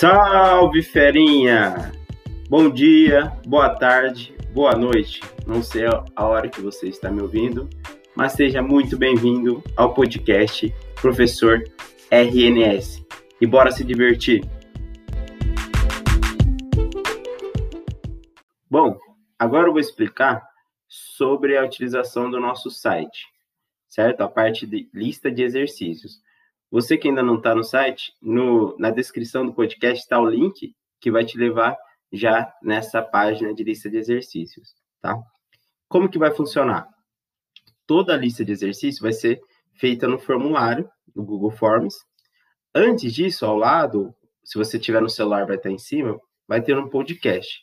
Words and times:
Salve 0.00 0.82
ferinha! 0.82 1.92
Bom 2.48 2.70
dia, 2.70 3.36
boa 3.46 3.68
tarde, 3.68 4.34
boa 4.50 4.72
noite. 4.72 5.20
Não 5.46 5.62
sei 5.62 5.84
a 6.16 6.26
hora 6.26 6.48
que 6.48 6.58
você 6.58 6.88
está 6.88 7.10
me 7.10 7.20
ouvindo, 7.20 7.68
mas 8.16 8.32
seja 8.32 8.62
muito 8.62 8.96
bem-vindo 8.96 9.62
ao 9.76 9.92
podcast 9.92 10.74
Professor 11.02 11.62
RNS. 12.10 13.06
E 13.42 13.46
bora 13.46 13.70
se 13.70 13.84
divertir! 13.84 14.42
Bom, 18.70 18.98
agora 19.38 19.68
eu 19.68 19.72
vou 19.72 19.80
explicar 19.82 20.42
sobre 20.88 21.58
a 21.58 21.64
utilização 21.66 22.30
do 22.30 22.40
nosso 22.40 22.70
site, 22.70 23.26
certo? 23.86 24.22
A 24.22 24.28
parte 24.28 24.66
de 24.66 24.88
lista 24.94 25.30
de 25.30 25.42
exercícios. 25.42 26.22
Você 26.70 26.96
que 26.96 27.08
ainda 27.08 27.22
não 27.22 27.36
está 27.36 27.54
no 27.54 27.64
site, 27.64 28.12
no, 28.22 28.76
na 28.78 28.90
descrição 28.90 29.44
do 29.44 29.52
podcast 29.52 30.02
está 30.02 30.20
o 30.20 30.28
link 30.28 30.74
que 31.00 31.10
vai 31.10 31.24
te 31.24 31.36
levar 31.36 31.76
já 32.12 32.52
nessa 32.62 33.02
página 33.02 33.52
de 33.54 33.64
lista 33.64 33.90
de 33.90 33.96
exercícios, 33.96 34.74
tá? 35.00 35.18
Como 35.88 36.08
que 36.08 36.18
vai 36.18 36.30
funcionar? 36.32 36.88
Toda 37.86 38.14
a 38.14 38.16
lista 38.16 38.44
de 38.44 38.52
exercícios 38.52 39.00
vai 39.00 39.12
ser 39.12 39.40
feita 39.74 40.06
no 40.06 40.18
formulário 40.18 40.88
do 41.14 41.24
Google 41.24 41.50
Forms. 41.50 41.96
Antes 42.72 43.12
disso, 43.12 43.44
ao 43.44 43.56
lado, 43.56 44.14
se 44.44 44.56
você 44.56 44.78
tiver 44.78 45.00
no 45.00 45.08
celular, 45.08 45.46
vai 45.46 45.56
estar 45.56 45.70
em 45.70 45.78
cima, 45.78 46.20
vai 46.46 46.62
ter 46.62 46.78
um 46.78 46.88
podcast, 46.88 47.62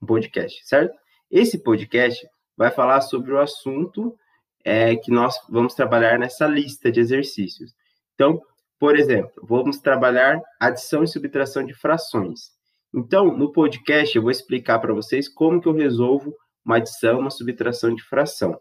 um 0.00 0.06
podcast, 0.06 0.66
certo? 0.66 0.96
Esse 1.30 1.62
podcast 1.62 2.26
vai 2.56 2.70
falar 2.70 3.02
sobre 3.02 3.32
o 3.32 3.40
assunto 3.40 4.16
é, 4.64 4.96
que 4.96 5.10
nós 5.10 5.38
vamos 5.48 5.74
trabalhar 5.74 6.18
nessa 6.18 6.46
lista 6.46 6.90
de 6.90 7.00
exercícios. 7.00 7.74
Então, 8.16 8.40
por 8.78 8.96
exemplo, 8.96 9.30
vamos 9.42 9.78
trabalhar 9.78 10.40
adição 10.58 11.04
e 11.04 11.06
subtração 11.06 11.64
de 11.64 11.74
frações. 11.74 12.50
Então, 12.94 13.36
no 13.36 13.52
podcast, 13.52 14.16
eu 14.16 14.22
vou 14.22 14.30
explicar 14.30 14.78
para 14.78 14.94
vocês 14.94 15.28
como 15.28 15.60
que 15.60 15.68
eu 15.68 15.74
resolvo 15.74 16.34
uma 16.64 16.76
adição, 16.76 17.20
uma 17.20 17.30
subtração 17.30 17.94
de 17.94 18.02
fração. 18.02 18.58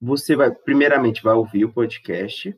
Você 0.00 0.34
vai, 0.34 0.52
primeiramente, 0.52 1.22
vai 1.22 1.34
ouvir 1.34 1.64
o 1.64 1.72
podcast, 1.72 2.54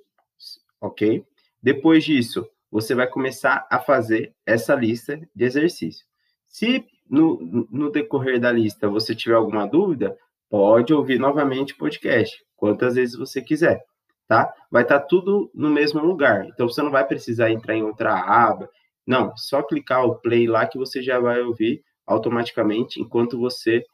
ok? 0.80 1.22
Depois 1.62 2.04
disso, 2.04 2.48
você 2.70 2.94
vai 2.94 3.06
começar 3.06 3.66
a 3.70 3.78
fazer 3.78 4.34
essa 4.46 4.74
lista 4.74 5.20
de 5.34 5.44
exercícios. 5.44 6.06
Se 6.46 6.86
no, 7.08 7.38
no 7.70 7.90
decorrer 7.90 8.40
da 8.40 8.50
lista 8.50 8.88
você 8.88 9.14
tiver 9.14 9.36
alguma 9.36 9.66
dúvida, 9.66 10.16
pode 10.48 10.92
ouvir 10.94 11.18
novamente 11.18 11.74
o 11.74 11.78
podcast, 11.78 12.42
quantas 12.56 12.94
vezes 12.94 13.14
você 13.14 13.42
quiser 13.42 13.84
tá? 14.28 14.52
Vai 14.70 14.82
estar 14.82 15.00
tá 15.00 15.06
tudo 15.06 15.50
no 15.54 15.70
mesmo 15.70 16.00
lugar. 16.00 16.46
Então 16.46 16.68
você 16.68 16.82
não 16.82 16.90
vai 16.90 17.06
precisar 17.06 17.50
entrar 17.50 17.74
em 17.74 17.82
outra 17.82 18.14
aba. 18.14 18.68
Não, 19.06 19.36
só 19.36 19.62
clicar 19.62 20.04
o 20.04 20.16
play 20.16 20.46
lá 20.46 20.66
que 20.66 20.78
você 20.78 21.02
já 21.02 21.18
vai 21.20 21.40
ouvir 21.40 21.82
automaticamente 22.06 23.00
enquanto 23.00 23.38
você 23.38 23.84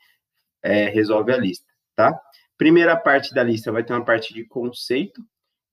é, 0.63 0.89
resolve 0.89 1.33
a 1.33 1.37
lista, 1.37 1.67
tá? 1.95 2.19
Primeira 2.57 2.97
parte 2.97 3.35
da 3.35 3.43
lista 3.43 3.73
vai 3.73 3.83
ter 3.83 3.93
uma 3.93 4.05
parte 4.05 4.33
de 4.33 4.45
conceito, 4.45 5.23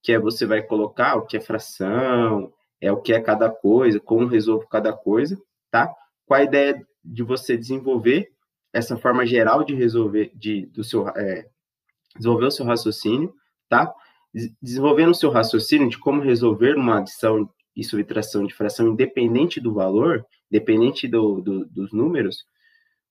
que 0.02 0.12
é 0.12 0.20
você 0.20 0.46
vai 0.46 0.62
colocar 0.62 1.16
o 1.16 1.26
que 1.26 1.38
é 1.38 1.40
fração, 1.40 2.52
é 2.82 2.92
o 2.92 3.02
que 3.02 3.14
é 3.14 3.22
cada 3.22 3.50
coisa, 3.50 4.00
como 4.00 4.26
resolvo 4.26 4.68
cada 4.68 4.94
coisa, 4.94 5.40
tá? 5.70 5.94
Com 6.26 6.34
a 6.34 6.44
ideia 6.44 6.82
de 7.04 7.24
você 7.24 7.58
desenvolver 7.58 8.32
essa 8.74 8.98
forma 8.98 9.26
geral 9.26 9.64
de 9.64 9.74
resolver, 9.74 10.32
de, 10.34 10.66
do 10.68 10.84
seu, 10.84 11.08
é, 11.10 11.48
desenvolver 12.16 12.46
o 12.46 12.52
seu 12.52 12.66
raciocínio, 12.66 13.34
tá? 13.68 13.94
Desenvolvendo 14.62 15.16
seu 15.16 15.30
raciocínio 15.30 15.90
de 15.90 15.98
como 15.98 16.22
resolver 16.22 16.76
uma 16.76 17.00
adição 17.00 17.50
e 17.76 17.84
subtração 17.84 18.46
de 18.46 18.54
fração 18.54 18.90
independente 18.90 19.60
do 19.60 19.74
valor, 19.74 20.26
independente 20.52 21.08
do, 21.08 21.42
do, 21.42 21.66
dos 21.66 21.92
números, 21.94 22.46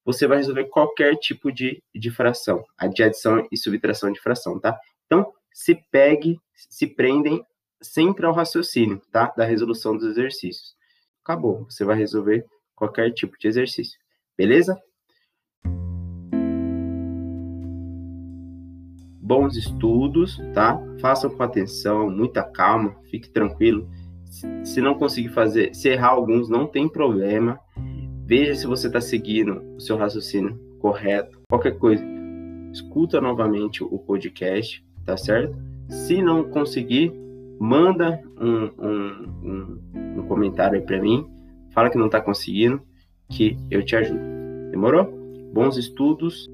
você 0.05 0.27
vai 0.27 0.39
resolver 0.39 0.65
qualquer 0.65 1.17
tipo 1.17 1.53
de, 1.53 1.83
de 1.95 2.11
fração, 2.11 2.65
a 2.77 2.87
de 2.87 3.03
adição 3.03 3.47
e 3.51 3.57
subtração 3.57 4.11
de 4.13 4.21
fração, 4.21 4.59
tá? 4.59 4.79
Então, 5.07 5.33
se 5.53 5.75
pegue, 5.91 6.41
se 6.55 6.87
prendem 6.87 7.45
sempre 7.81 8.25
ao 8.27 8.33
raciocínio, 8.33 9.03
tá? 9.13 9.33
Da 9.37 9.45
resolução 9.45 9.97
dos 9.97 10.07
exercícios. 10.07 10.75
Acabou, 11.23 11.65
você 11.65 11.85
vai 11.85 11.97
resolver 11.97 12.47
qualquer 12.75 13.13
tipo 13.13 13.39
de 13.39 13.49
exercício, 13.49 13.99
beleza? 14.37 14.81
Bons 19.29 19.59
estudos, 19.59 20.41
tá? 20.55 20.83
Façam 21.03 21.29
com 21.29 21.43
atenção, 21.43 22.11
muita 22.11 22.43
calma, 22.43 22.97
fique 23.11 23.29
tranquilo. 23.29 23.87
Se 24.65 24.81
não 24.81 24.95
conseguir 24.95 25.29
fazer, 25.29 25.75
se 25.75 25.91
errar 25.91 26.13
alguns, 26.13 26.49
não 26.49 26.67
tem 26.67 26.89
problema. 26.89 27.61
Veja 28.25 28.55
se 28.55 28.67
você 28.67 28.87
está 28.87 29.03
seguindo 29.03 29.63
o 29.77 29.81
seu 29.81 29.99
raciocínio 29.99 30.59
correto. 30.79 31.39
Qualquer 31.47 31.79
coisa, 31.79 32.03
escuta 32.73 33.21
novamente 33.21 33.85
o 33.85 33.99
podcast, 33.99 34.83
tá 35.05 35.17
certo? 35.17 35.59
Se 35.91 36.23
não 36.23 36.45
conseguir, 36.45 37.13
manda 37.61 38.23
um, 38.41 38.71
um, 38.79 39.29
um, 39.43 40.21
um 40.21 40.23
comentário 40.27 40.79
aí 40.79 40.85
para 40.85 41.01
mim. 41.01 41.27
Fala 41.71 41.91
que 41.91 41.99
não 41.99 42.07
está 42.07 42.21
conseguindo, 42.21 42.81
que 43.29 43.59
eu 43.71 43.85
te 43.85 43.95
ajudo. 43.95 44.21
Demorou? 44.71 45.05
Bons 45.53 45.77
estudos 45.77 46.49